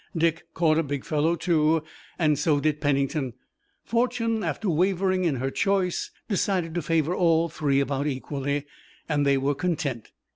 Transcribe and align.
Dick 0.17 0.47
caught 0.55 0.79
a 0.79 0.83
big 0.83 1.05
fellow 1.05 1.35
too, 1.35 1.83
and 2.17 2.39
so 2.39 2.59
did 2.59 2.81
Pennington. 2.81 3.33
Fortune, 3.85 4.43
after 4.43 4.67
wavering 4.67 5.25
in 5.25 5.35
her 5.35 5.51
choice, 5.51 6.09
decided 6.27 6.73
to 6.73 6.81
favor 6.81 7.13
all 7.13 7.49
three 7.49 7.79
about 7.79 8.07
equally, 8.07 8.65
and 9.07 9.27
they 9.27 9.37
were 9.37 9.53
content. 9.53 10.11